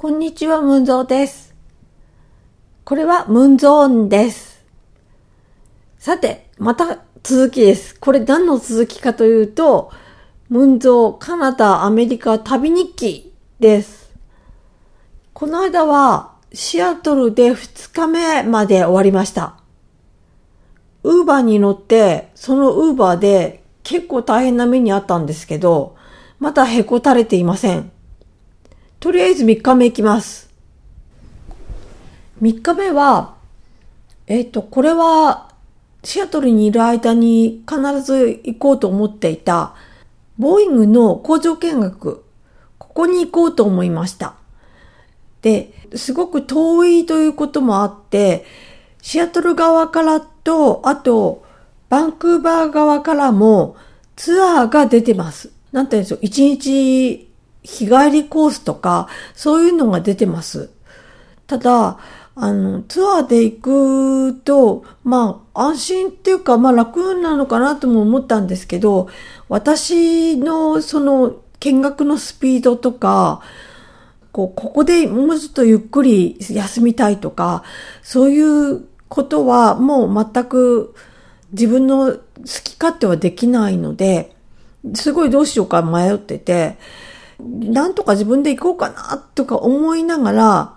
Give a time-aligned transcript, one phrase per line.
[0.00, 1.56] こんにちは、ムンゾーです。
[2.84, 4.64] これはムンゾーンです。
[5.98, 7.98] さて、また続きです。
[7.98, 9.90] これ何の続きかというと、
[10.50, 14.14] ムンゾー、カナダ、アメリカ旅日記です。
[15.32, 19.56] この間はシアトルで2日目まで終わりました。
[21.02, 25.96] ウーバーに乗って、そのウーバーで結構大変な目にあったんですけど、
[26.38, 27.90] まだへこたれていません。
[29.00, 30.50] とりあえず3日目行きます。
[32.42, 33.36] 3日目は、
[34.26, 35.52] えっ、ー、と、これは、
[36.02, 39.74] シアトルにいる間に必ず行こうと思っていた、
[40.36, 42.24] ボーイングの工場見学、
[42.78, 44.34] ここに行こうと思いました。
[45.42, 48.44] で、すごく遠いということもあって、
[49.00, 51.44] シアトル側からと、あと、
[51.88, 53.76] バンクーバー側からも
[54.16, 55.50] ツアーが出てます。
[55.70, 57.27] なんて言うんでしょう、一日
[57.68, 60.70] 日帰りコースとか、そういうのが出てます。
[61.46, 61.98] ただ、
[62.34, 63.60] あの、ツアーで行
[64.32, 69.08] くと、まあ、安心っていうか、まあ楽なのかなとも思ったんですけど、
[69.48, 73.42] 私のその見学のスピードとか、
[74.32, 77.64] こう、ここでもうちょっとゆっくり休みたいとか、
[78.02, 78.40] そうい
[78.72, 80.94] うことはもう全く
[81.52, 82.20] 自分の好
[82.64, 84.34] き勝手はできないので、
[84.94, 86.78] すごいどうしようか迷ってて、
[87.38, 90.74] なんとか自分で行こうかなとか思いながら、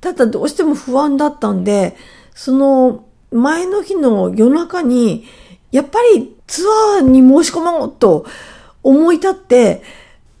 [0.00, 1.96] ただどうしても不安だったんで、
[2.34, 5.24] その前の日の夜中に、
[5.72, 6.64] やっぱりツ
[6.98, 8.26] アーに申し込もうと
[8.82, 9.82] 思い立って、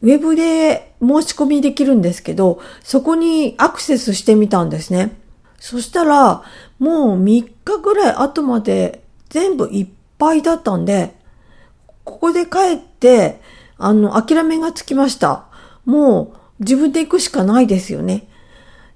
[0.02, 5.16] ウェブで申し込みできるんですけど、そこにアクセスしてみたんですね。
[5.58, 6.42] そしたら、
[6.78, 9.88] もう3日ぐらい後まで全部いっ
[10.18, 11.14] ぱいだったんで、
[12.04, 13.40] ここで帰って、
[13.78, 15.46] あの、諦めがつきました。
[15.84, 18.26] もう自分で行くしかないですよね。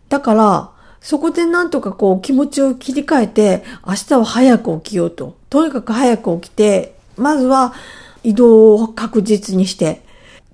[0.09, 5.37] だから、そこでなんとかこう気持ちを切り替えて、明日は早く起きようと。
[5.51, 7.75] とにかく早く起きて、まずは
[8.23, 10.03] 移動を確実にして。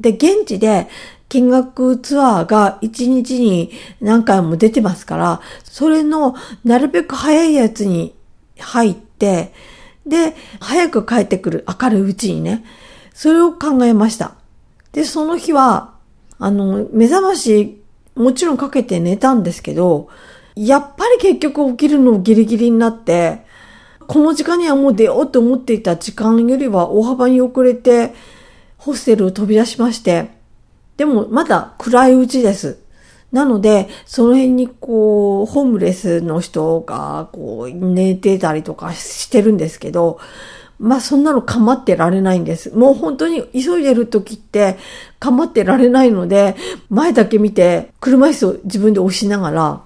[0.00, 0.88] で、現地で
[1.28, 8.14] 見学ツアーが1日に何回も出てますから、それのなるべく早いやつに
[8.58, 9.52] 入って、
[10.06, 12.64] で、早く帰ってくる明るいうちにね、
[13.14, 14.34] それを考えました。
[14.92, 15.93] で、その日は
[16.44, 17.82] あの、目覚まし、
[18.14, 20.10] もちろんかけて寝たんですけど、
[20.54, 23.46] やっぱり結局起きるのギリギリになって、
[24.06, 28.12] この時間にはもう出ようと思っていた時間よりは大幅に遅れて、
[28.76, 30.32] ホステルを飛び出しまして、
[30.98, 32.76] でもまだ暗いうちです。
[33.32, 40.18] なので、その辺にこう、ホームレスの人がこう、寝てたりとかしてるんですけど、
[40.78, 42.70] まあそんなの構ってられないんです。
[42.76, 44.76] もう本当に急いでる時って
[45.20, 46.56] 構ってられないので、
[46.90, 49.82] 前だけ見て車椅子を自分で押しながら、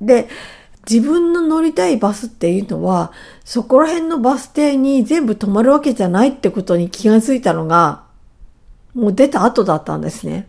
[0.00, 0.28] で、
[0.88, 3.12] 自分の乗りたいバスっていうのは、
[3.44, 8.04] そこら辺のバス停に全部止まるわけじゃないってことに気がついたのが、
[8.94, 10.48] もう出た後だったんですね。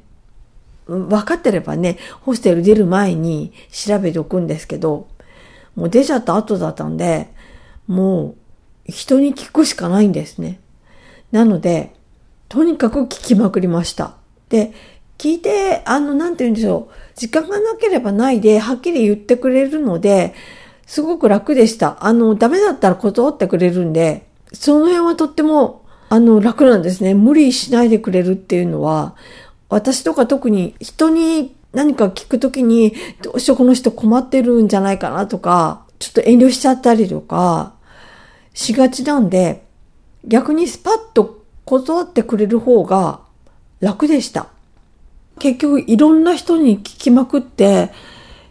[0.88, 5.08] 分かってればね、ホステル出る前に調べておくんですけど、
[5.76, 7.30] もう出ちゃった後だったんで、
[7.88, 8.36] もう
[8.90, 10.60] 人に聞くしかないんですね。
[11.32, 11.94] なので、
[12.48, 14.16] とにかく聞きまくりました。
[14.50, 14.74] で、
[15.18, 16.94] 聞いて、あの、なんて言うんでしょう。
[17.16, 20.34] 時間がなければないで、はっきり言ってくれるので、
[20.86, 22.04] すごく楽でした。
[22.06, 27.14] あの、ダメだったら断ってくれるんで、その辺はとっても、あの、楽なんですね。
[27.14, 29.16] 無理しないでくれるっていうのは、
[29.70, 37.74] 私とか特に人に何か聞くときに、どうしようこの人困ってるんじゃないかなとか、ちょっと遠慮しちゃったりとか、
[38.60, 39.64] しがちなんで、
[40.26, 43.22] 逆にスパッと断ってくれる方が
[43.80, 44.48] 楽でした。
[45.40, 47.90] 結局いろんな人に聞きまくって、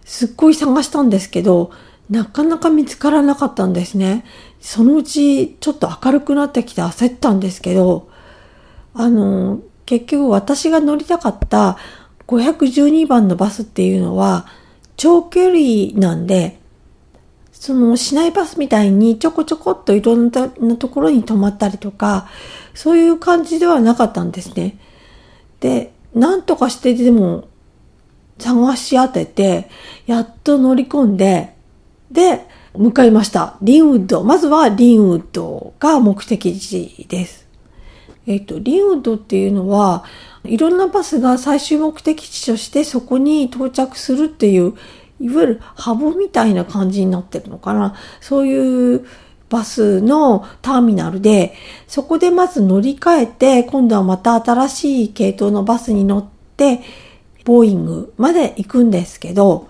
[0.06, 1.72] すっごい探したんですけど、
[2.08, 4.24] なかなか見つからなかったんですね。
[4.62, 8.08] そのうちちょっと明るくなってきて焦ったんですけど、
[8.94, 11.76] あの、結局私が乗りたかった
[12.26, 14.46] 512番のバスっていうのは
[14.96, 16.57] 長距離なんで、
[17.60, 22.28] その市内バスみたいにちょこちょこっといろんなところに泊まったりとか、
[22.72, 24.78] そういう感じではなかったんですね。
[25.58, 27.48] で、なんとかしてでも
[28.38, 29.68] 探し当てて、
[30.06, 31.56] やっと乗り込んで、
[32.12, 32.46] で、
[32.76, 33.56] 向かいました。
[33.60, 34.22] リンウッド。
[34.22, 37.48] まずはリンウッドが目的地です。
[38.26, 40.04] えっ、と、リンウッドっていうのは、
[40.44, 44.74] いろんなバスが最終目的地としてそこに到着するっていう
[45.20, 47.94] いわゆるハブみたいな感じになってるのかな。
[48.20, 49.06] そういう
[49.48, 51.54] バスのターミナルで、
[51.86, 56.24] そこでまず乗り換えて、今度はまた新しい系統のバスに乗っ
[56.56, 56.80] て、
[57.44, 59.68] ボーイングまで行くんですけど、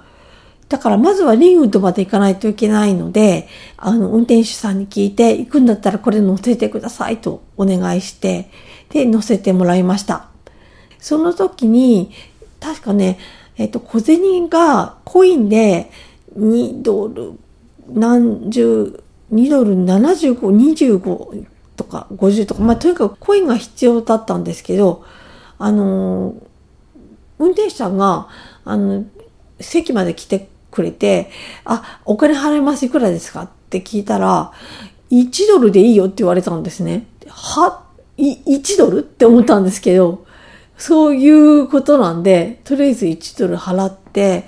[0.69, 8.51] だからまずはリンウッドまで行かないといけないので、あの、運転手さんに聞いて、行くんだったらこれ乗せてくださいとお願いして、
[8.91, 10.27] で、乗せてもらいました。
[10.99, 12.11] その時に、
[12.61, 13.19] 確かね、
[13.59, 15.91] えっと、小銭がコインで
[16.39, 17.33] 2ドル、
[17.93, 19.03] 何十、
[19.33, 21.45] 2ドル75、25
[21.77, 25.05] とか50とか、まあ、とにかくコインが必要だったんですけど、
[25.59, 26.35] あの、
[27.39, 28.29] 運転手さんが、
[28.65, 29.05] あの、
[29.61, 31.31] 席まで来てくれて、
[31.65, 33.43] あ、お金払いますいくらですか？
[33.43, 34.53] って聞いたら、
[35.11, 37.07] 1ドルでいいよって言われたんですね。
[37.29, 37.83] は、
[38.19, 39.01] 1ドル？
[39.01, 40.27] って思ったんですけど、
[40.79, 44.47] そういうことなんで、とりあえず1ドル払って、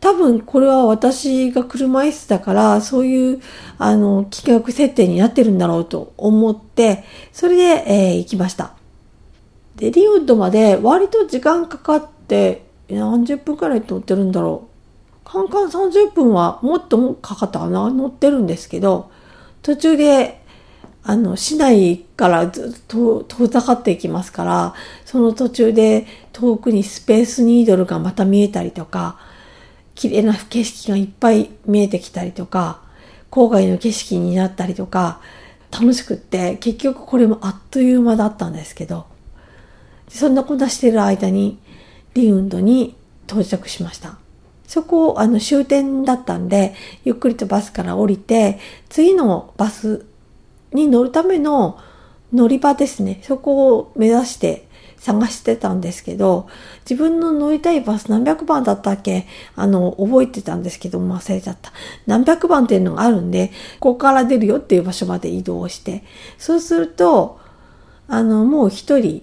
[0.00, 3.40] 多分これは私が車椅子だから、そういう、
[3.78, 8.72] あの、金額設定になってるんだろうと思って、それで、えー、行きました。
[9.76, 14.70] で、リウッドまで割と時間かかって、何十分くらい乗ってるんだろう。
[15.24, 19.10] カンカン30分はもっともかかったかな乗ってるんですけど、
[19.62, 20.39] 途中で、
[21.02, 24.74] あの、市内からずっと遠ざかっていきますから、
[25.04, 29.18] その途中で遠くにスペースニードルがまた見えたりとか、
[29.94, 32.80] 綺麗な景色がいっぱい見えてきたりとか、
[33.30, 35.20] 郊外の景色になったりとか、
[35.70, 39.06] 楽しくって、結局これもあっという間だったんですけど、
[40.08, 41.58] そんなことしてる間に、
[42.14, 44.18] リウンドに到着しました。
[44.66, 46.74] そこ、あの、終点だったんで、
[47.04, 48.58] ゆっくりとバスから降りて、
[48.88, 50.06] 次のバス
[50.72, 51.78] に乗るための
[52.32, 53.20] 乗り場ですね。
[53.22, 54.68] そこを目指して
[54.98, 56.46] 探してたんですけど、
[56.88, 59.26] 自分の乗りたいバス何百番だったっけ？
[59.56, 61.72] あの、覚えてたんですけど、忘れちゃった。
[62.06, 63.50] 何百番っていうのがあるんで、
[63.80, 66.04] ここから出るよっていう場所まで移動して、
[66.38, 67.40] そうすると、
[68.08, 69.22] あの、もう一人、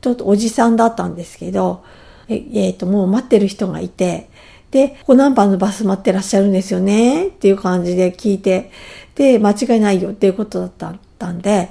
[0.00, 1.82] ちょっとおじさんだったんですけど、
[2.28, 4.30] えっ、ー、と、もう待ってる人がいて、
[4.74, 8.72] で、ここ何番のバス待ってらっしゃるんですよねっていう感じで聞いて、
[9.14, 11.70] で、間違いないよっていうことだったんで、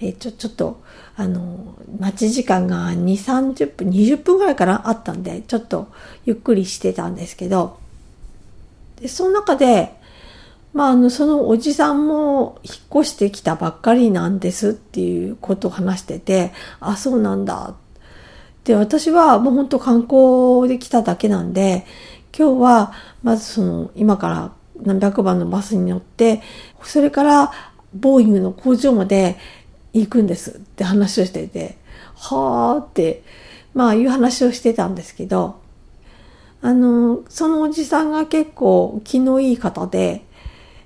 [0.00, 0.80] えー、ちょ、ちょっと、
[1.16, 5.88] あの、待ち時間が2、30分、20分ぐらいかなあったんで、ちょっと
[6.24, 7.78] ゆっくりしてたんですけど、
[9.02, 9.92] で、その中で、
[10.72, 17.74] まあ、あの、そのおじさんも引っ越してきたばっかりなんですっていうことを話してて、あ、そうなんだ。
[18.64, 21.84] で、私はもう本当観光で来ただけなんで、
[22.36, 22.92] 今日は
[23.22, 26.42] まずその今から何百番のバスに乗って、
[26.82, 27.52] それから
[27.94, 29.36] ボーイングの工場まで
[29.92, 31.76] 行くんですって話をしてて、
[32.14, 33.22] はーって、
[33.74, 35.60] まあいう話をしてたんですけど、
[36.62, 40.24] あの、そのおじさんが結構気のいい方で、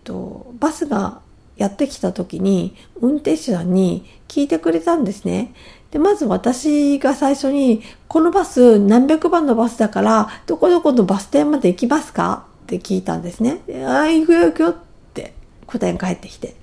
[0.04, 1.20] と、バスが
[1.56, 5.52] やってきた時に運転手さんに聞いてくれたんですね。
[5.94, 12.46] で、まず私が最初に、このバス何百番のバスだから、どこどこのバス停まで行きますか？
[12.64, 13.60] って聞いたんですね。
[13.86, 14.74] ああ、行くよ行くよっ
[15.14, 15.34] て
[15.68, 16.56] 答えが返ってきて。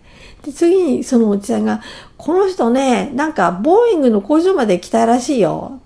[0.44, 1.82] で、次にそのおじさんが、
[2.18, 5.80] この人ね、なんか、ボーイングの工場まで来たらしいよ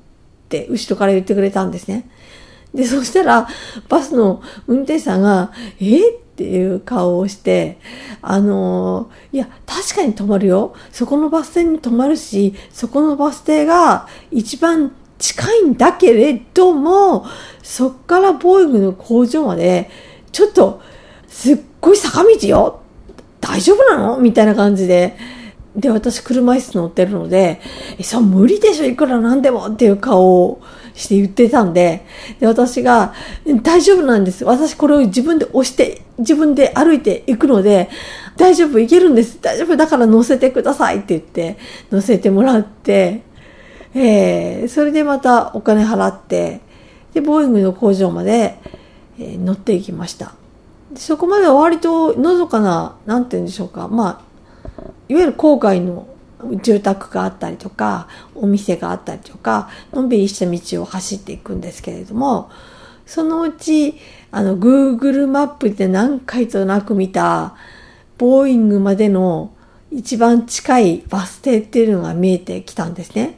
[0.46, 2.10] って後ろから言ってくれたんですね。
[2.76, 3.48] で、そしたら、
[3.90, 6.20] バスの運転手さんが、え？
[6.36, 7.78] っていう顔をして、
[8.22, 10.76] あのー、いや、確かに止まるよ。
[10.92, 17.26] そこのバス停に止まるし、そこのバス停が一番近いんだけれども、
[17.64, 19.90] そっからボーイングの工場まで、
[20.34, 20.82] ちょっと、
[21.30, 22.82] すっごい坂道よ
[23.40, 24.18] 大丈夫なの？
[24.18, 25.16] みたいな感じで。
[25.74, 27.62] で、私車椅子乗ってるので、
[27.98, 30.62] え、そう無理でしょいくらなんでもっていう顔を
[30.96, 32.06] して言ってたんで、
[32.40, 33.14] で、私が、
[33.62, 34.46] 大丈夫なんです。
[34.46, 37.90] 私これを自分で押して、自分で歩いていくので、
[38.38, 39.40] 大丈夫、いけるんです。
[39.42, 41.58] 大丈夫、だから乗せてくださいって言って、
[41.92, 43.24] 乗せてもらって、
[43.94, 46.62] えー、それでまたお金払って、
[47.14, 48.58] で、ボーイングの工場まで、
[49.20, 50.34] えー、乗っていきました。
[50.96, 53.90] そこまでは割とのどかな、なんて言うんでしょうか。
[53.90, 56.08] まあ、いわゆる郊外の
[56.62, 62.50] 住宅があったりとか、お店があったりとか、のんびりした道を走っていくんですけれども、
[63.06, 63.96] そのうち、
[64.32, 67.56] あの、Google マップで何回となく見た、
[68.18, 69.52] ボーイングまでの
[69.92, 73.38] 一番近いバス停っていうのが見えてきたんですね。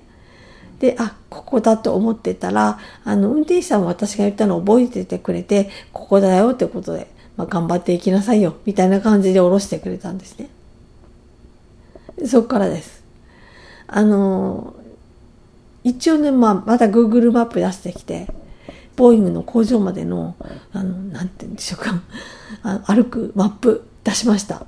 [0.79, 10.49] で、あ、ここだと思ってたら、あの、運転手さんも私が言ったのを覚えててくれて、ここだよってことで、まあ、頑張っていきなさいよ、みたいな感じで降ろしてくれたんですね。
[12.25, 13.03] そっからです。
[13.87, 14.75] あの、
[15.83, 18.27] 一応ね、まあ、また Google マップ出してきて、
[18.95, 20.35] ボーイングの工場までの、
[20.73, 22.01] あの、なんて言うんでしょうか、
[22.63, 24.65] あ歩くマップ出しました。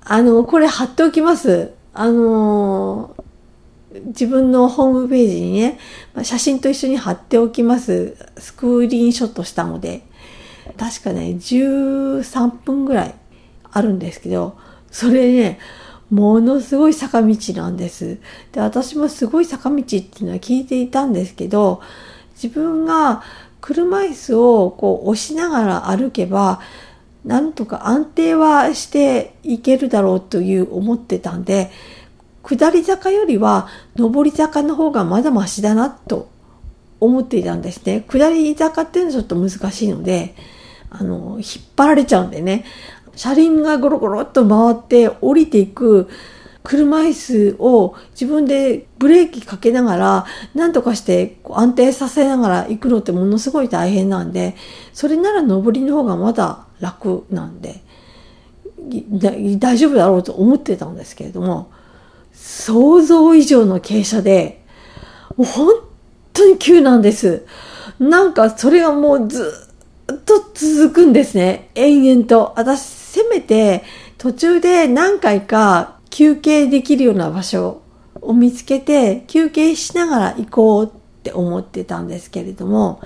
[0.00, 1.72] あの、これ貼っておきます。
[1.92, 3.14] あの、
[4.06, 5.78] 自分のホームページにね、
[6.22, 8.16] 写真と一緒に貼っておきます。
[8.38, 10.02] スクリーンショットしたので、
[10.78, 13.14] 確かね、13分ぐらい
[13.70, 14.56] あるんですけど、
[14.90, 15.58] それね、
[16.10, 18.18] ものすごい坂道なんです。
[18.52, 21.80] で、私もすごい坂道っていうのは聞いていたんですけど、
[22.40, 23.22] 自分が
[23.60, 26.60] 車椅子をこう押しながら歩けば、
[27.24, 31.70] なんとか安定はしていけるだろうという思ってたんで、
[32.44, 36.28] 下り坂よりは上り坂の方がまだマシだなと
[37.00, 38.04] 思っていたんですね。
[38.08, 40.36] 下り坂っていうのはちょっと難しいので、
[40.88, 42.64] あの、引っ張られちゃうんでね、
[43.16, 46.08] 車輪がゴロゴロっと回って降りていく
[46.62, 54.56] 車椅子を自分でブレーキかけながら何とかして安定させながら行くのってものすごい大変なんで、
[54.92, 57.82] それなら上りの方がまだ楽なんで、
[59.10, 61.70] 大丈夫だろうと思ってたんですけれども、
[62.32, 64.62] 想像以上の傾斜で、
[65.36, 65.74] もう本
[66.32, 67.46] 当に急なんです。
[68.00, 69.52] なんかそれがもうず
[70.12, 71.70] っと続くんですね。
[71.76, 72.54] 延々と。
[72.56, 73.82] 私、せめて
[74.18, 77.82] 途中で何回か休憩できるような場所
[78.20, 80.88] を見つけて休憩しながら行こうっ
[81.22, 83.00] て思ってたんですけれども、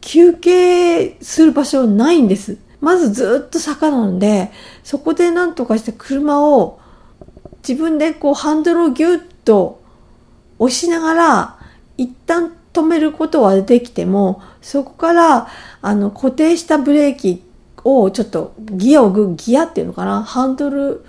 [0.00, 2.58] 休憩する場所ないんです。
[2.80, 4.50] まずずっと坂なんで、
[4.82, 6.78] そこで何とかして車を
[7.66, 9.82] 自分でこうハンドルをギュッと
[10.58, 11.58] 押しながら
[11.96, 15.48] 一旦止めることはできても、そこから
[15.80, 17.42] あの固定したブレーキ
[17.84, 20.22] をちょっとギアをグギアっていうのかな？
[20.22, 21.04] ハンドル、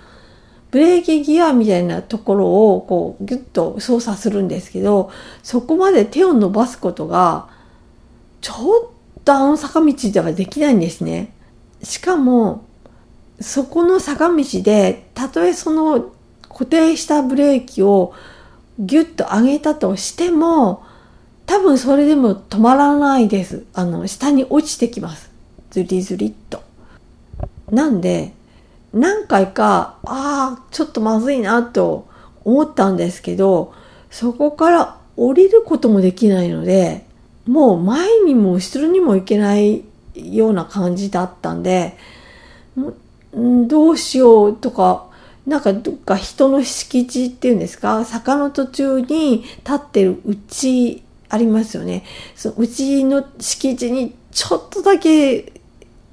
[0.70, 5.10] ブレーキギアみたいなところをこうギュッと操作するんですけど、
[5.42, 7.48] そこまで手を伸ばすことが
[8.40, 8.90] ちょ
[9.20, 11.32] っとあの坂道ではできないんですね。
[11.82, 12.64] しかも、
[13.40, 16.12] そこの坂道で、たとえその
[16.48, 18.14] 固定したブレーキを
[18.78, 20.84] ギュッと上げたとしても、
[21.44, 23.64] 多分それでも止まらないです。
[23.74, 25.30] あの、下に落ちてきます。
[25.70, 26.62] ズリズリっと。
[27.70, 28.32] なんで、
[28.92, 32.08] 何回か、ああ、ちょっとまずいなと
[32.44, 33.74] 思ったんですけど、
[34.10, 37.04] そこから降りることもできないので、
[37.46, 41.96] もう前にも後ろにも行けないような感じだったんで、
[43.34, 45.06] どうしようとか
[45.46, 52.04] なんかどっか人の敷地っていうんですか坂の途中に立ってるうちありますよね。
[52.34, 55.52] そのうちの敷地にちょっとだけ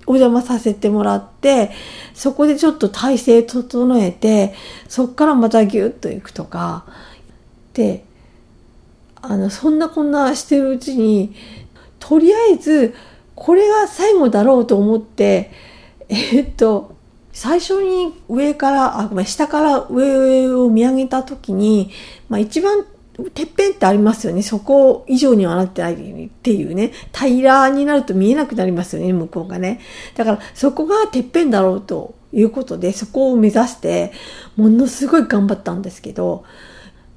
[0.05, 1.71] お邪魔させてもらって、
[2.13, 4.53] そこでちょっと体勢整えて、
[4.87, 6.85] そっからまたギュッと行くとか、
[7.73, 8.03] で、
[9.21, 11.33] あの、そんなこんなしてるうちに、
[11.99, 12.93] とりあえず、
[13.35, 15.51] これが最後だろうと思って、
[16.09, 16.95] え、っと、
[17.31, 21.91] 最初に上から、あ、ごめん、下から上を見上げた時に、
[22.29, 22.85] まあ一番
[23.33, 24.41] てっぺんってありますよね。
[24.41, 26.91] そこ以上にはなってないっていうね。
[27.13, 29.79] 平らになると見えなくなりますよね、向こうがね。
[30.15, 34.11] だからそこがてっぺんだろうということで、そこを目指して、
[34.55, 36.43] ものすごい頑張ったんですけど、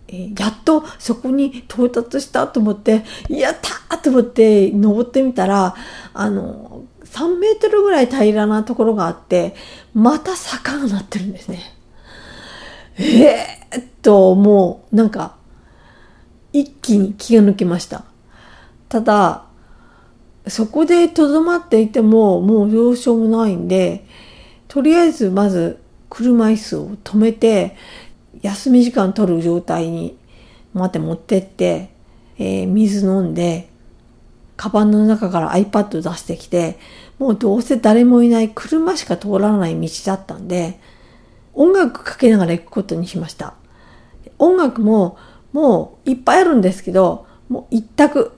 [0.09, 5.75] え、やっとそこに到達したと思って、やったーと思って登ってみたら、
[6.13, 9.55] あの、3メートルぐらい平らなところがあって、
[9.95, 11.61] また坂がなってるんですね。
[12.99, 15.36] ええー、っと、もう、なんか、
[16.59, 18.05] 一気に気が抜けました。
[18.89, 19.45] ただ、
[20.47, 24.07] そこでとどまっていても、もうどうしようもないんで、
[24.67, 27.77] とりあえずまず車椅子を止めて、
[28.41, 30.17] 休み時間取る状態に
[30.73, 31.91] また持ってって、
[32.39, 33.69] えー、水飲んで、
[34.57, 36.79] カバンの中から iPad 出してきて、
[37.19, 40.81] もうどうせ誰もいない車しか通らない道だったんで、
[41.53, 43.53] 音楽かけながら行くことにしました。
[44.39, 45.19] 音楽も
[45.57, 48.33] もういっぱいあるんですけど、もう一択、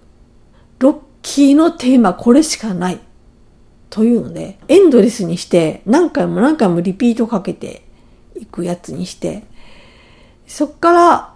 [0.79, 3.01] ロッキーのテーマこれしかない。
[3.91, 7.83] というので、エンドレスにして何回も何回もリピートかけて
[8.37, 9.43] いくやつにして、
[10.47, 11.35] そっから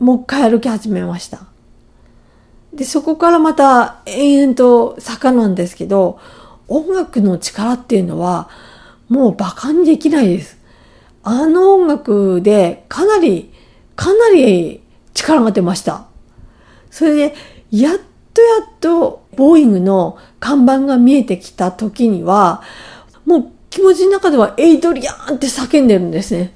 [0.00, 1.42] もう一回歩き始めました。
[2.72, 6.18] で、そこからまた延々と坂なんですけど、
[6.66, 8.48] 音楽の力っていうのは
[9.08, 10.58] もう馬鹿にできないです。
[11.22, 13.52] あの音楽でかなり、
[13.94, 14.82] かなり
[15.18, 16.06] 力が出ました。
[16.90, 17.34] それで、
[17.70, 17.98] やっ
[18.32, 22.62] とやっと、ボーイングの看板が見えてきた時には、
[23.26, 26.54] もう気持ちの中ではエイドリアンって叫んでるんですね。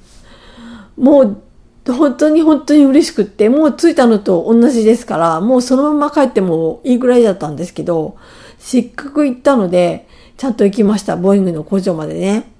[0.97, 1.43] もう、
[1.91, 8.17] 本当に本当に嬉しくって、もう着いたのと同じですから、もうそのまま帰ってもいいぐらいだったんですけど、
[8.57, 11.17] せっかく行ったので、ちゃんと行きました。
[11.17, 12.52] ボーイングの工場までね。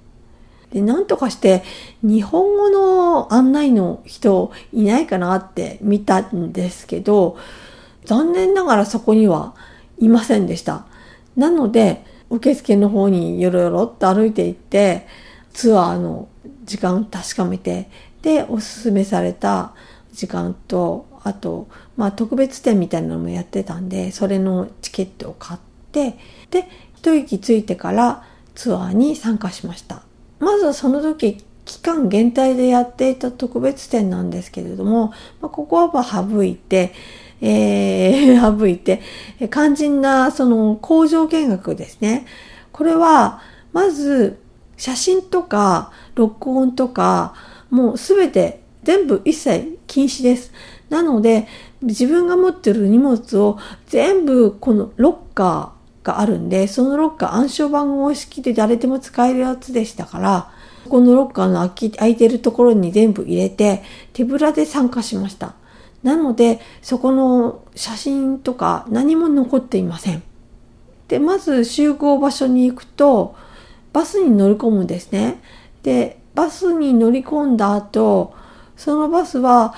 [0.74, 1.62] で、なんとかして
[2.02, 7.38] 日本語の案内の人いないかなって見たんですけど、
[8.04, 9.54] 残念ながらそこには
[9.98, 10.84] いませんでした。
[11.36, 15.06] なので、受付の方によろよろっと歩いていって、
[15.52, 16.28] ツアーの
[16.64, 17.88] 時間確かめて、
[18.22, 19.74] で、おすすめされた
[20.12, 25.60] 時間と、あと、まあ特別展みたいなのもやってたんで、それのチケットを買っ
[25.92, 26.18] て、
[26.50, 28.24] で、一息ついてから
[28.56, 30.02] ツアーに参加しました。
[30.38, 35.08] まずはその時、期間限定でやっていた特別展なんですけれども、
[35.40, 36.92] まあ、ここはま省いて、
[37.40, 39.00] えー、 省いて、
[39.50, 42.26] 肝心なその工場見学ですね。
[42.72, 43.40] これは、
[43.72, 44.38] まず、
[44.76, 47.34] 写真とか、録音とか、
[47.70, 50.52] もうすべて全部一切禁止です。
[50.90, 51.48] なので、
[51.82, 55.73] 自分が持ってる荷物を全部このロッカー
[56.04, 60.50] があるんで、そのロッカー暗証番号式で誰でも使えるやつでしたから、
[60.88, 63.82] このロッカーの空き空いてるところに全部入れて、
[64.12, 65.54] 手ぶらで参加しました。
[66.02, 70.22] なので、そこの写真とか何も残っていません。
[71.08, 73.34] で、まず集合場所に行くと、
[73.94, 75.40] バスに乗り込むんですね。
[75.82, 78.34] で、バスに乗り込んだ後、
[78.76, 79.74] そのバスは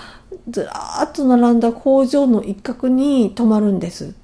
[0.49, 4.15] ずらーっと並んだ工場の一角に止まるんです。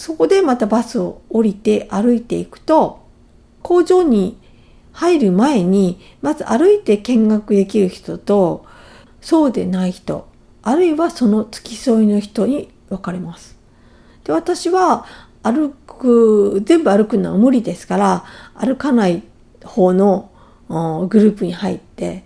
[0.00, 3.00] そこでまたバスを降りて歩いていくと、
[3.60, 4.38] 工場に
[4.92, 8.64] 入る前に、まず歩いて見学できる人と、
[9.20, 10.26] そうでない人、
[10.62, 13.58] あるいはその付き添いの人に分かれます。
[14.24, 15.04] で、私は
[15.42, 19.22] 歩く、全部歩くのは無理ですから、歩かない
[19.62, 20.30] 方の
[21.10, 22.24] グループに入って、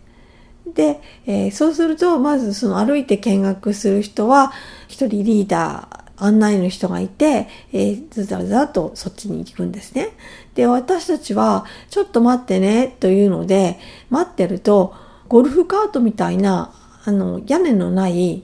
[0.64, 4.52] で、えー、そうすると、まずその歩いて見学する人は、
[4.86, 10.10] 一人リーダー、案内の人がいて、えー、ずざずざとそっちに行くんですね。
[10.54, 13.78] で、私たちは、ちょっと待ってね、というので、
[14.10, 14.94] 待ってると、
[15.28, 16.72] ゴルフカートみたいな
[17.06, 18.42] あの、屋根のない、い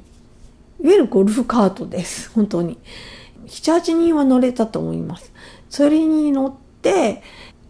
[0.83, 2.31] わゆるゴルフカートです。
[2.35, 2.77] 本当に。
[3.47, 5.33] 7、8人は乗れたと思います。
[5.71, 7.23] それに乗って、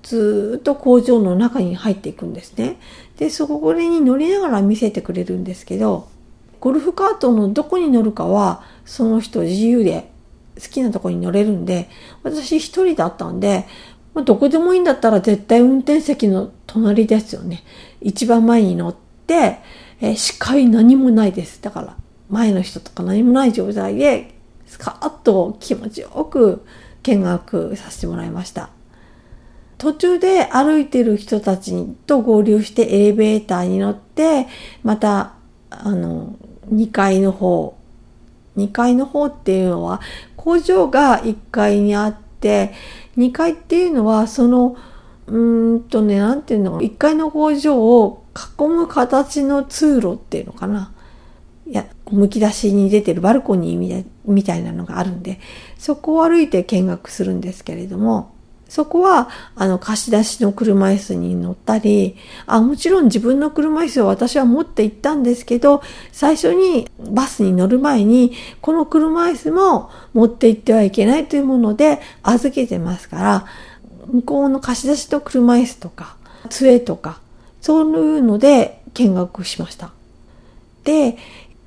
[0.03, 2.79] ずっと工場の中に入っていくんですね。
[3.19, 6.09] で、そこに乗りながら見せてくれるんですけど、
[6.59, 10.11] ゴルフカートのどこに乗るかは、その人自由で
[10.57, 11.89] 好きなとこに乗れるんで、
[12.25, 13.65] 私一人だったんで、
[14.15, 17.63] まあ、どこでもいいんだったら絶対運転席の隣ですよね。
[18.01, 18.97] 一番前に乗っ
[19.29, 19.61] て、
[20.01, 21.63] えー、視界何もないです。
[21.63, 21.97] だから、
[22.31, 24.35] 前の人とか何もない状態で、
[24.67, 26.65] スカッと気持ちよく
[27.05, 28.71] 見学させてもらいました。
[29.79, 34.49] 途中で歩いてる人たちと合流してエレベーターに乗って、
[34.83, 35.35] また、
[35.71, 36.35] あの、
[36.73, 37.80] 2階の方、
[38.67, 40.01] 2階の方っていうのは
[40.37, 42.73] 工場が1階にあって、
[43.17, 44.77] 2階っていうのはその、
[45.27, 48.25] うーんとね、何て言うの、1階の工場を
[48.59, 50.93] 囲む形の通路っていうのかな。
[51.67, 55.39] いや、むき出しに出てるバルコニーみたいなのがあるんで、
[55.79, 58.33] そこを歩いて見学するんですけれども、
[58.71, 73.47] そこは、あの、貸し出しの車椅子に乗ったり、あ、もちろん自分の車椅子を私は持って行ったんですけど、最初にバスに乗る前に、この車椅子も持って行ってはいけないというもので預けてますから、
[74.07, 76.17] 向こうの貸し出しと車椅子とか、
[76.49, 77.19] 杖とか、
[77.61, 79.91] そういうので見学しました。
[80.85, 81.17] で、えっ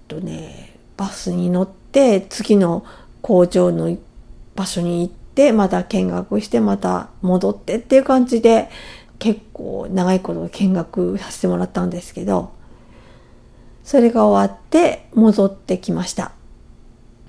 [0.08, 2.86] とね、バスに乗って次の
[3.22, 3.94] 工場の
[4.56, 8.70] 場所に行って、また見学して、また戻ってっていう感じで、
[9.20, 12.52] 結構長いこと見学させてもらったんですけど、
[13.84, 16.32] それが終わって戻ってきました。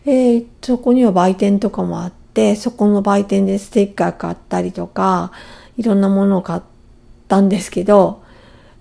[0.06, 5.32] えー、そこには売店とかもあって、そこの売店でステッカー買ったりとか、
[5.76, 6.62] いろんなものを買っ
[7.26, 8.22] たんですけど、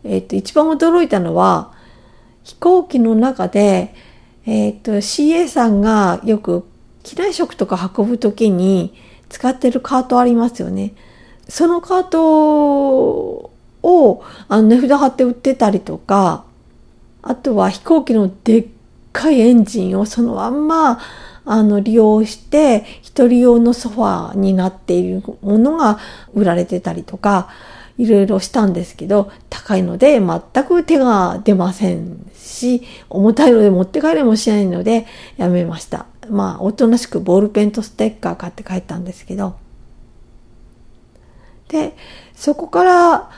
[0.04, 1.72] えっ、ー、と、一番驚いたのは、
[2.44, 3.96] 飛行機の中で、
[4.46, 6.66] えっ、ー、と、CA さんがよく
[7.04, 8.94] 機内食とか運ぶときに
[9.34, 10.94] 使ってるカートありますよね。
[11.50, 16.46] そのカートをあの値札貼って売ってたりとか、
[17.24, 18.68] あとは飛行機のでっ
[19.12, 21.00] かいエンジンをそのまんま
[21.46, 25.98] あの利用して一人用のソファーになっているものが
[26.34, 27.50] 売られてたりとか、
[27.98, 36.06] いろいろしたんですけど、高いので全く手が出ませんし、重たいので持って帰れもしないのでやめました。
[36.30, 39.56] まあ、おとなしくボールペンとステッカー買って帰ったんですけど。
[41.68, 41.96] で、
[42.36, 43.30] そこから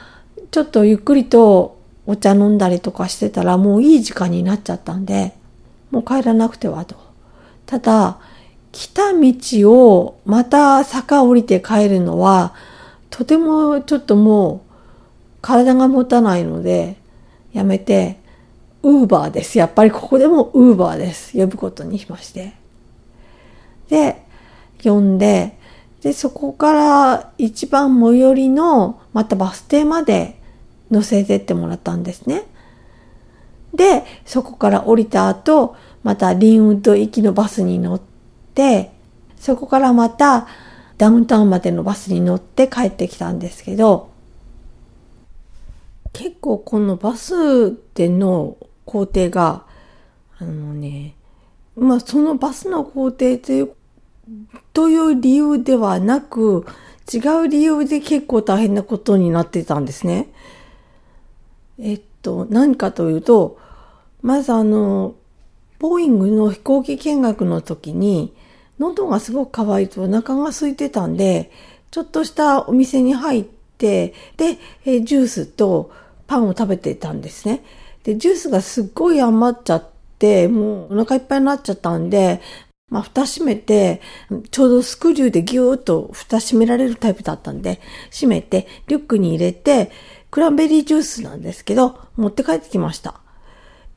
[0.51, 5.33] ちょっとゆっくりとお茶飲んだりとかしてたらもういい時間になっちゃったんで、
[5.91, 6.95] もう帰らなくてはと。
[7.65, 8.19] ただ、
[8.71, 12.53] 来た道をまた坂降りて帰るのは、
[13.09, 14.71] とてもちょっともう
[15.41, 16.97] 体が持たないので、
[17.53, 18.19] やめて、
[18.83, 19.57] ウーバーです。
[19.57, 21.37] やっぱりここでもウーバーです。
[21.37, 22.64] 呼ぶことにしまして。
[23.89, 24.23] で、
[24.83, 25.57] 呼んで、
[26.01, 30.39] で、そこから一番最寄りの、またバス停まで
[30.91, 32.43] 乗せてってもらったんですね。
[33.73, 38.01] で、そこから降りた後、またリンウッド行きのバスに乗っ
[38.53, 38.91] て、
[39.37, 40.47] そこからまた
[40.97, 44.09] ダウンタウンまでのバスに乗って帰ってきたんですけど、
[46.13, 49.65] 結構このバスでの工程が、
[50.37, 51.15] あのね、
[51.75, 53.71] まあそのバスの工程という、
[54.73, 56.65] という理由ではなく、
[57.13, 60.29] 違う理由で結構大変なことになってたんですね。
[61.77, 63.59] えっと、何かというと、
[64.21, 65.15] まずあの、
[65.77, 68.33] ボーイングの飛行機見学の時に、
[68.79, 71.51] 喉がすごく乾いてお腹が空いてたんで、
[71.91, 74.57] ちょっとしたお店に入って、で、
[75.03, 75.91] ジュースと
[76.27, 77.63] パンを食べてたんですね。
[78.03, 79.94] で、ジュースがすっごい余っちゃって、
[80.47, 82.41] もうお腹いっぱいになっちゃったんで、
[82.89, 84.01] まあ、蓋閉めて、
[84.51, 89.91] ちょうどスクリューでギューッと蓋閉められるタイプだったんで、閉めて、リュックに入れて、
[90.29, 93.19] クランベリージュースなんですけど、持って帰ってきました。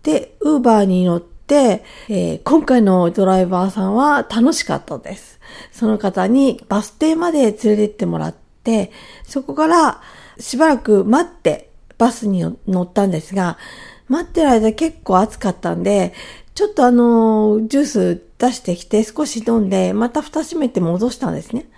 [0.02, 5.38] で、ウーバーに乗って、えー、今回のドライバーさんは楽しかったです。
[5.70, 8.90] その方にバス停まで連れてってもらって、
[9.24, 10.00] そこから
[10.38, 13.58] しばらく待ってバスに乗ったんですが、
[14.08, 16.12] 待ってる間結構暑かったんで、
[16.54, 21.68] ちょっとあの、ジュース出してきて少し飲んで、また蓋閉めて戻したんですね。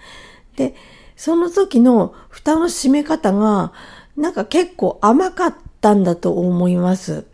[0.56, 0.74] で、
[1.16, 3.72] その時の蓋の閉め方が、
[4.16, 7.26] なんか結構甘かったんだと思います。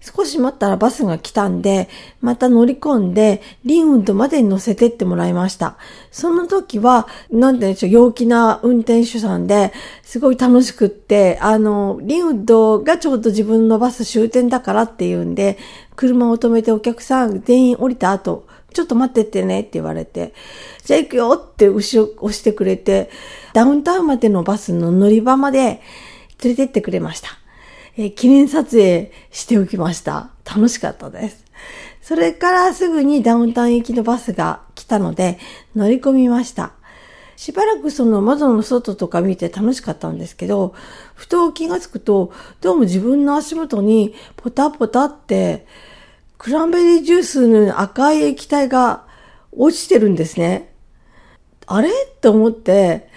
[0.00, 1.88] 少し待ったらバスが来たんで、
[2.22, 5.76] また乗り込んで、リンウッドまでに乗せてってもらいました。
[6.10, 15.58] その時は、なんて言うんでしょう、陽気な運転手さんで、すごい楽しくって、あの、リンウッドがちょうど自分のバス終点だからっていうんで、
[15.96, 20.32] 車を止めてお客さん全員降りた後、ちょっと待ってってねって言われて、
[20.84, 23.10] じゃあ行くよって後ろ押してくれて、
[23.52, 25.82] ダウンタウンまでのバスの乗り場まで
[26.42, 27.39] 連れてってくれました。
[27.96, 30.30] えー、記念撮影しておきました。
[30.44, 31.44] 楽しかったです。
[32.00, 35.38] それからすぐにダウンタウン行きのバスが来たので
[35.76, 36.72] 乗り込みました。
[37.36, 40.74] しばらくその窓の外とか見て楽しかったんですけど、
[41.14, 45.66] ふと気がつくと、どうも自分の足元にポタポタって
[46.36, 49.06] クランベリージュースの赤い液体が
[49.52, 50.74] 落ちてるんですね。
[51.66, 51.88] あれ？
[51.88, 53.09] って思って、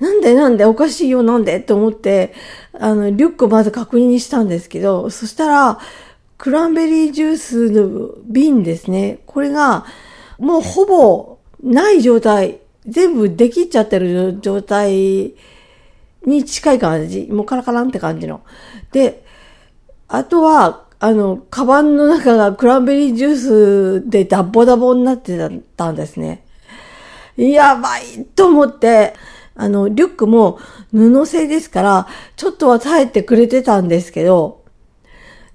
[0.00, 1.58] なんでなんでおかしいよなんで？
[1.58, 2.32] って思って、
[2.72, 5.78] あの、リュックをまず確認したんですけど、そしたら、
[6.36, 9.18] クランベリージュースの瓶ですね。
[9.26, 9.86] これが、
[10.38, 15.34] もうほぼない状態、全部できちゃってる状態
[16.24, 17.26] に近い感じ。
[17.30, 18.42] もうカラカランって感じの。
[18.92, 19.24] で、
[20.06, 23.36] あとは、あの、カバンの中がクランベリージュー
[24.02, 25.36] スでダボダボになって
[25.76, 26.44] たんですね。
[27.36, 29.14] やばいと思って、
[29.58, 30.60] あの、リュックも
[30.92, 34.62] 布製ですから、ちょっとは耐えてくれてたんですけど、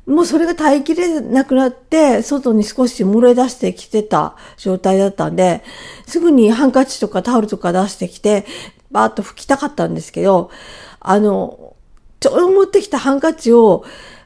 [0.05, 5.63] もうそれが耐えきれなくなって、外に少し漏れ出してきてた状態だったんで、
[6.05, 8.45] すぐにハンカチとかタオルとか出してきて、
[8.91, 10.51] バーッと拭きたかったんですけど、
[10.99, 11.73] あの、
[12.19, 13.85] ちょうど持ってきたハンカチを、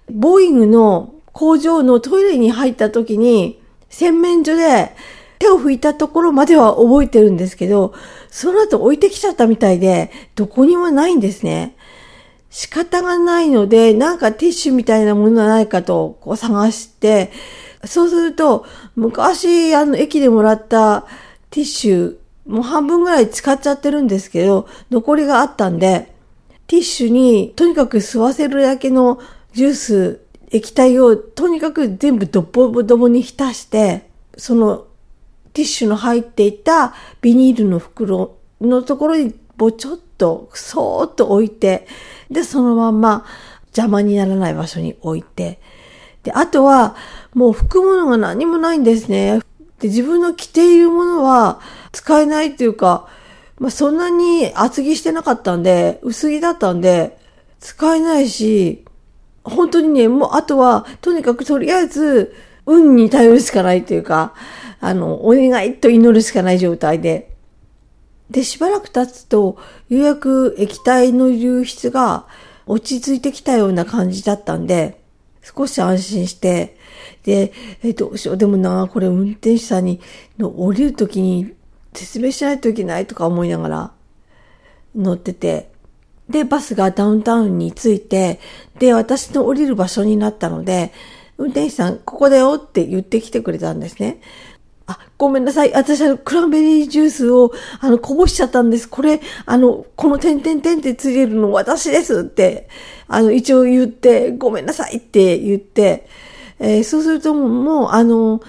[0.09, 4.95] ボーイングの工場のトイレに入った時に、洗面所で
[5.39, 7.93] 手を拭いたところまでは覚えてるんですけど、
[8.29, 11.75] その後置いてきちゃったみたいで、どこにもないんですね。
[12.49, 17.31] 仕方がないので、なんかティッシュみたいなものはないかとこう探して、
[17.85, 21.05] そうすると、昔、あの、駅でもらった
[21.51, 26.11] ティッシュ、もう半分ぐらい使っちゃってるんですけど、残りがあったんで、
[26.65, 29.19] ティッシュにとにかく吸わせるだけの
[29.53, 34.86] ジュース、液体をとにかく全部ドボドボに浸して、その
[35.57, 41.87] ティッシュの入っていたビニールの袋のところにぼちょっとそーっと置いて、
[42.29, 43.25] で、そのまんま
[43.67, 45.59] 邪魔にならない場所に置いて、
[46.21, 46.95] で、あとは
[47.33, 49.39] もう拭くものが何もないんですね。
[49.79, 51.59] で、自分の着ているものは
[51.91, 53.07] 使えないっていうか、
[53.57, 57.17] まあ、そんなに厚着してなかったんで、薄着だったんで、
[57.59, 58.85] 使えないし、
[59.43, 62.35] 本当にね、もうあとは、とにかくとりあえず、
[62.67, 64.33] 運に頼るしかないというか、
[64.79, 67.31] あの、お願いと祈るしかない状態で。
[68.29, 69.57] で、しばらく経つと、
[69.89, 72.27] ようやく液体の流出が
[72.65, 75.01] 落ち着いてきたような感じだったんで、
[75.41, 76.77] 少し安心して、
[77.23, 80.01] で、えどうしよう、でもな、これ運転手さんに
[80.37, 81.53] の降りるときに
[81.93, 83.91] 説明しないといけないとか思いながら
[84.95, 85.69] 乗ってて、
[86.29, 88.39] で、バスがダウンタウンに着いて、
[88.79, 90.91] で、私の降りる場所になったので、
[91.37, 94.19] 運転手さん、ここだよって言ってきてくれたんですね。
[95.17, 95.73] ごめんなさい。
[95.73, 98.87] 私はクランベリージュースを、あの、こぼしちゃったんです。
[98.87, 102.69] これ、あの、この点々点ってついてるの私ですって、
[103.07, 106.07] あの、一応言って、ごめんなさいって言って、
[106.59, 108.41] えー、そうするともう、あの、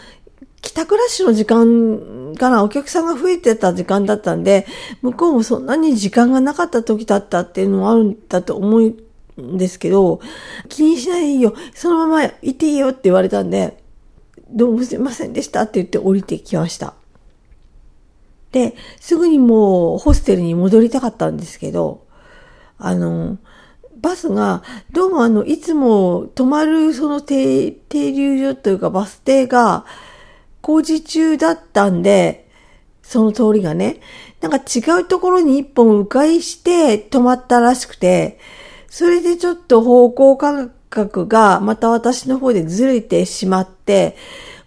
[0.61, 4.67] 帰宅ラッシュの時間からお客さんが増えてた時間だったんで、
[5.01, 8.95] 向こうもそんなに時間がなかった時だったっていうのもあるんだと思う
[9.41, 10.21] んですけど、
[10.69, 13.79] 気にしないよ、そのまま行っていいよって言われたんで、
[14.51, 16.95] どうもすいませんでしたって言って降りてきました。
[18.53, 22.07] で、すぐにもうホステルに戻りたかったんですけど、
[22.79, 23.39] あの、
[24.01, 29.85] バスが、どうもあの、いつも止まるその停留所というかバス停が
[30.63, 32.49] 工事中だったんで、
[33.03, 34.01] その通りがね、
[34.41, 38.39] なんか違うところに一本迂回して止まったらしくて、
[38.89, 44.17] それでちょっと方向感覚がまた私の方でずれてしまって、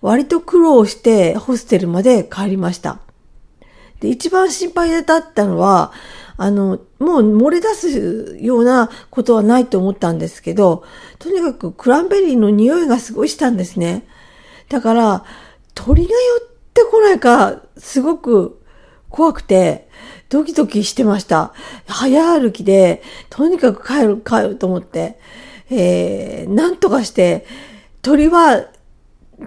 [0.01, 2.99] 割と苦労してホステルまで帰りました。
[3.99, 5.91] で、一番心配だったのは、
[6.37, 10.83] あの、もう漏れ出すようなことはないと思ったんですけど、
[11.19, 14.07] とにかくクランベリーの匂いがすごいしたんですね。
[14.69, 15.23] だから、
[15.75, 18.59] 鳥が寄ってこないか、すごく
[19.09, 19.87] 怖くて、
[20.29, 21.53] ドキドキしてました。
[21.85, 25.19] 早歩きで、とにかく帰る、帰ると思って。
[25.71, 27.45] えー、なんとかして、
[28.01, 28.67] 鳥は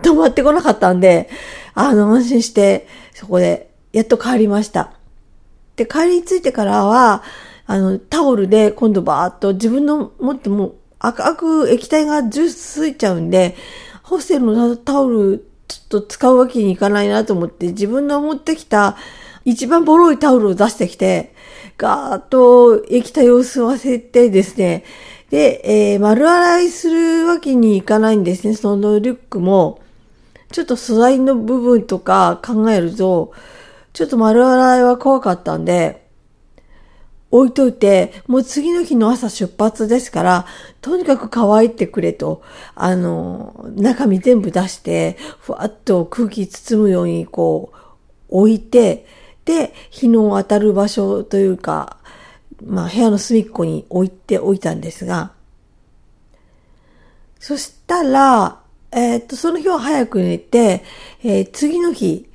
[0.02, 1.28] 止まってこなかったんで、
[1.74, 4.94] あの、安心して、そこで、やっと帰りました。
[5.76, 7.22] で、帰りに着いてからは、
[7.66, 13.56] あの、タオルで今度バーっと自分の持っても赤く液体がジュースついちゃうんで、
[14.02, 18.96] ホステルのタオルちょっと使うわけにいかないなと思って自分の持ってきた
[19.44, 21.34] 一番ボロいタオルを出してきて、
[21.76, 24.84] ガーッと液体を吸わせてですね、
[25.30, 28.54] で、えー、丸洗いするわけにいかないんですね。
[28.54, 29.80] そのリュックも、
[30.52, 33.32] ちょっと素材の部分とか考えると、
[33.92, 36.04] ちょっと丸洗いは怖かったんで、
[37.30, 40.46] 置いといて、もう次の日の朝出発ですから、
[40.80, 42.42] とにかく乾いてくれと、
[42.76, 47.76] あの、中身全部出して、ふわっと空気包むようにこう、
[48.28, 49.06] 置いて、
[49.44, 51.96] で、日の当たる場所というか、
[52.62, 55.32] まあ、部屋の隅っこに置いておいたんですが、
[57.40, 60.84] そしたら、えー、っと、その日は早く寝て、
[61.22, 62.30] えー、次の日、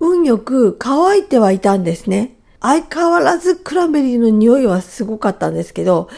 [0.00, 2.34] 運よく乾いてはいたんですね。
[2.60, 6.08] 相変わらずクランベリーの匂いはすごかったんですけど、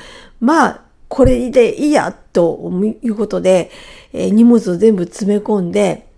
[0.40, 2.70] まあ、これでいいや、と
[3.02, 3.70] いうことで、
[4.12, 6.08] えー、荷物を全部詰め込んで、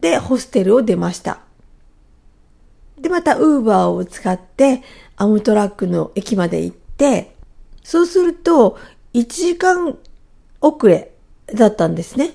[0.00, 1.43] で、ホステルを出ました。
[2.98, 4.82] で、またウーバーを使って
[5.16, 7.34] アムトラックの駅まで行って、
[7.82, 8.78] そうすると
[9.12, 9.98] 1時間
[10.60, 11.12] 遅れ
[11.54, 12.32] だったんですね。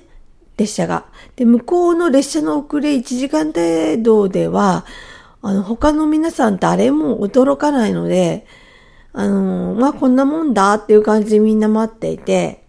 [0.56, 1.06] 列車が。
[1.36, 4.84] で、向こうの列車の遅れ1時間程度では、
[5.42, 8.46] あの、他の皆さん誰も驚かないので、
[9.12, 12.64] あの、まあ、こんなもんだっていう感じでみんな待っていて、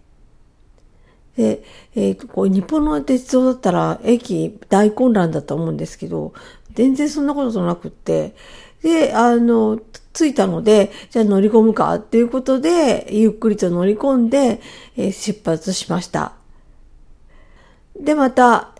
[1.36, 1.62] で、
[1.94, 6.32] えっ、ー、と、こう、日本の鉄道だったら駅大混乱だと思うんですけど、
[6.74, 8.34] 全然そんなことなくって、
[8.82, 9.80] で、あの、
[10.12, 14.60] 着いたので、じゃあ乗り込むかっていうことで、ゆっくりと乗り込んで、
[14.96, 16.32] えー、出発しました。
[17.98, 18.72] で、また、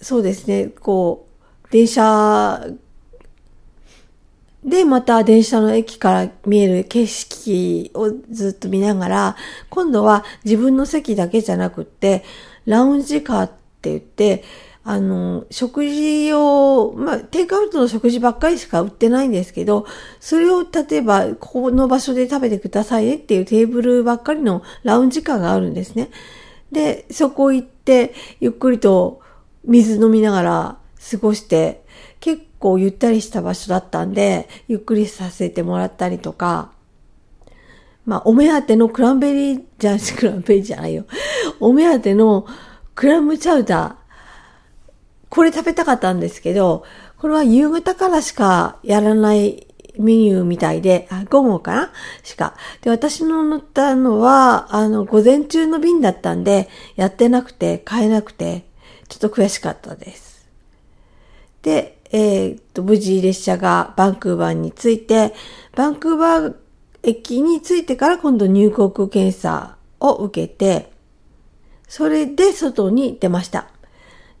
[0.00, 1.26] そうですね、こ
[1.68, 2.66] う、電車
[4.64, 9.36] で、また電車の駅から見える景色をずっと見ながら、
[9.70, 12.24] 今度は自分の席だけじゃなくって、
[12.66, 14.44] ラウンジカーって言って、
[14.82, 19.86] あの、食事を、まあ、テイクアウトの食事ばっかりしか売ってないんですけど、
[20.20, 26.10] それを例えば、ここの場所で食べてくださいねっていうテーブルばっかりのラウンジカーがあるんですね。
[26.72, 29.20] で、そこ行って、ゆっくりと
[29.64, 30.78] 水飲みながら
[31.10, 31.84] 過ごして、
[32.20, 36.72] 結構ゆったりした場所だったんで、ゆっくりさせてもらったりとか、
[38.06, 41.04] まあ、お目当てのクランベリー、じゃ、クランベリーじゃないよ。
[41.60, 42.46] お目当ての
[42.94, 43.99] クラムチャウダー、
[45.30, 46.84] これ食べたかったんですけど、
[47.18, 49.66] これは夕方からしかやらない
[49.98, 51.92] メニューみたいで、あ、午後かな？
[52.22, 52.56] しか。
[52.82, 58.64] で、私の乗ったのは、あの、午前中の便だったんで、やってなくて、買えなくて、
[59.08, 60.48] ちょっと悔しかったです。
[61.62, 65.34] で、えー、っと、無事列車がバンクーバーに着いて、
[65.76, 66.54] バンクーバー
[67.02, 70.92] 駅に着いてから今度入国検査を受けて、
[71.88, 73.68] それで外に出ました。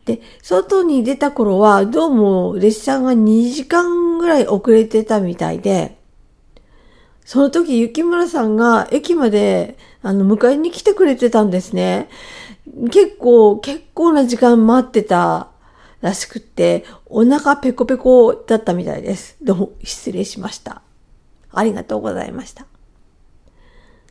[0.04, 5.98] で、外に出た頃は、どうも列車が2時間ぐらい遅れてたみたいで、
[7.24, 12.08] その時、雪村さんが駅まで、あの、迎えに来てくれてたんですね。
[12.90, 15.48] 結構、結構な時間待ってた
[16.00, 19.36] らしくって、お腹ペコペコだったみたいです。
[19.42, 20.82] どうも、失礼しました。
[21.52, 22.66] ありがとうございました。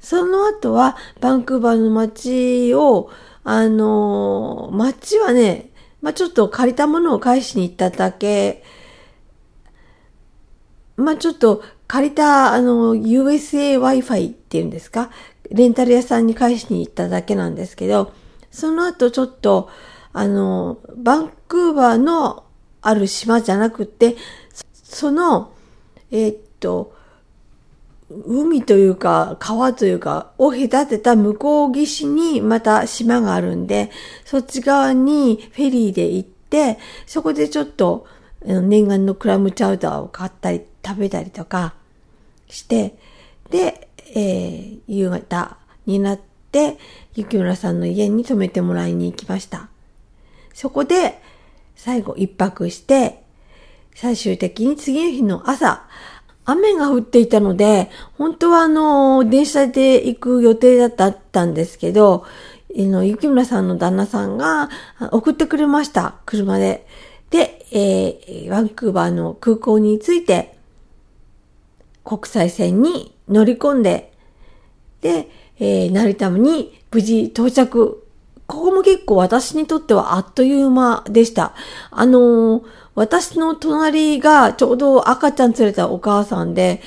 [0.02, 3.10] その後は、バンクーバーの街を、
[3.44, 5.69] あのー、街はね、
[6.02, 8.64] まあ、ちょっと借りたものを返しに行っただけ、
[10.96, 15.10] まあ、ちょっと借りた、あの、USA Wi-Fi っていうんですか？
[15.50, 18.14] レンタル屋さんに返しに行っただけなんですけど、
[18.52, 19.70] その後ちょっと、
[20.14, 22.44] あの、バンクーバーの
[22.82, 24.16] ある島じゃなくて、
[24.74, 25.54] その、
[26.12, 26.94] えー、っと、
[28.10, 33.92] 海というか、川というか、を隔てた向こう岸にまた島があるんで、
[34.26, 38.08] そっち側にフェリーで行って、そこでちょっと
[38.44, 41.76] 念願のクラムチャウダーを買ったり、食べたりとか
[42.48, 42.98] して、
[43.52, 46.20] で、えー、夕方になっ
[46.52, 46.78] て、
[47.14, 49.70] 雪村さんの家に泊めてもらいに行きました。
[50.54, 51.22] そこで、
[51.76, 53.24] 最後一泊して、
[53.94, 55.86] 最終的に次の日の朝、
[56.52, 62.26] 雨が降っていたので、本当はあの、電車で行く予定だったんですけど、
[62.76, 64.70] えの、雪村さんの旦那さんが
[65.12, 66.16] 送ってくれました。
[66.26, 66.86] 車で。
[67.30, 70.58] で、えー、ワンクーバーの空港に着いて、
[72.04, 74.14] 国際線に乗り込んで、
[75.02, 78.04] で、えー、成田に無事到着。
[78.48, 81.54] ここも結構私にとってはあっという間でした。
[81.92, 82.64] あのー、
[83.00, 86.82] 私の隣がちょうど赤ちゃん連れたお母さんで、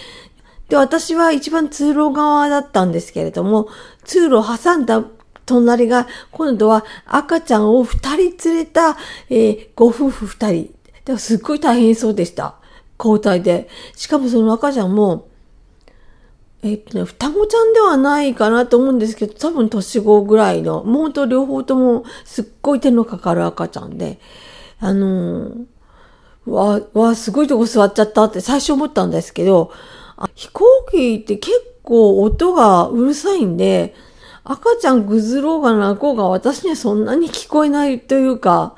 [0.69, 3.69] で、私は一番通路側だったんですけれども、
[4.05, 5.03] 通路を挟んだ
[5.47, 8.99] 隣が、今度は赤ちゃんを二人連れた、
[9.31, 10.75] えー、ご夫婦二人。
[11.17, 12.57] すっごい大変そうでした。
[12.99, 13.71] 交代で。
[13.97, 15.29] しかもその赤ちゃんも、
[16.63, 24.21] えっとね、双子ちゃんではないかなと思うんですけど、多分年子ぐらいの、もうと両方ともすっごい手のかかる赤ちゃんで、
[24.79, 25.65] あのー、
[26.47, 29.73] わ、わ、すごいとこ座っちゃったって最初思ったんですけど、
[30.35, 31.53] 飛行機って結
[31.83, 33.95] 構音がうるさいんで、
[34.45, 38.75] 赤ちゃんぐずろうが泣こうが私にはそんなに聞こえないというか、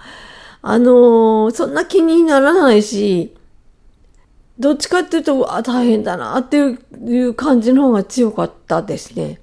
[0.61, 3.35] あのー、そんな気にならないし、
[4.59, 9.40] どっちかっていうと、あ、大変だなっていう感じの方が強かったですね。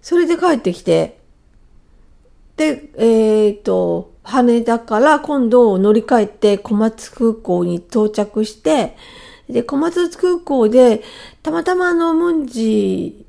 [0.00, 1.18] それで帰ってきて、
[2.56, 8.96] で、えっ、ー、と、羽田から今度乗り換えて小松空港に到着して、
[9.48, 11.02] で、小松空港で、
[11.42, 13.26] たまたまあの、ムンジ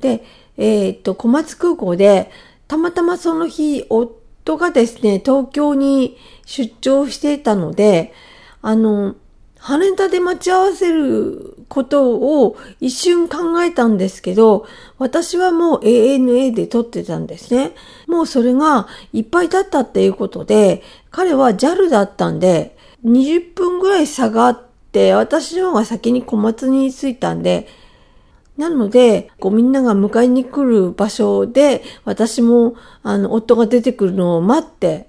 [0.00, 0.24] で、
[0.56, 2.30] えっ、と、小松空港で、
[2.66, 8.12] たまたまその日、夫がですね、東京に出張していたので、
[8.62, 9.14] あの、
[9.58, 14.66] 羽田で待ち合わせることを一瞬考えたんですけど、
[14.98, 17.72] 私はもう ANA で撮ってたんですね。
[18.06, 24.60] もうそれがいっぱいだったっていうことで、彼は JAL だったんで、20分ぐらい差がっ
[24.92, 27.68] て、私の方が先に小松に着いたんで、
[28.56, 35.08] なので、こうみんなが迎えに来る場所で、私も、あの、夫が出てくるのを待って、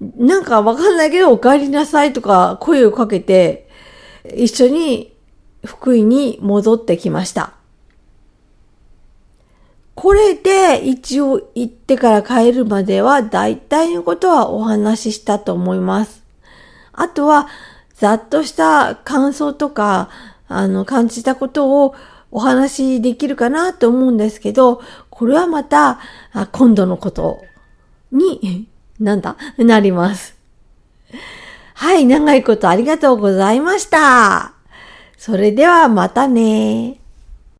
[0.00, 3.68] なんかわかんないけど、お帰りなさいとか声をかけて、
[4.36, 5.13] 一緒に
[5.64, 7.54] 福井に戻ってきました。
[9.94, 16.22] これで一応行ってから帰るまでは大体のことはお話ししたと思います。
[16.92, 17.48] あとは、
[17.94, 20.10] ざっとした感想とか、
[20.48, 21.94] あの、感じたことを
[22.30, 26.00] お話しできるかなと思うんですけど、これはまた、
[26.52, 27.44] 今度のこと
[28.10, 30.34] に、 なんだ、なります。
[31.74, 34.53] はい、長いことありがとうございました。
[35.24, 37.00] それではまたね